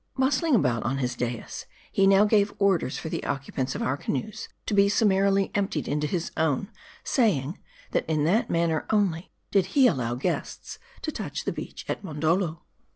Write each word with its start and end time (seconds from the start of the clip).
Bustling 0.17 0.55
about 0.55 0.81
on 0.81 0.97
his 0.97 1.13
dais, 1.13 1.67
he 1.91 2.07
now 2.07 2.25
gave 2.25 2.55
orders 2.57 2.97
for 2.97 3.07
the 3.09 3.23
occupants 3.23 3.75
of 3.75 3.83
our 3.83 3.97
canoes 3.97 4.49
to 4.65 4.73
be 4.73 4.89
summarily 4.89 5.51
emptied 5.53 5.87
into 5.87 6.07
his 6.07 6.31
own; 6.35 6.71
saying, 7.03 7.59
that 7.91 8.09
in 8.09 8.23
that 8.23 8.49
manner 8.49 8.87
only 8.89 9.31
did 9.51 9.67
he 9.77 9.85
allow 9.85 10.15
guests 10.15 10.79
to 11.03 11.11
touch 11.11 11.43
the 11.45 11.51
beach 11.53 11.85
of 11.87 12.03
Mondoldo. 12.03 12.63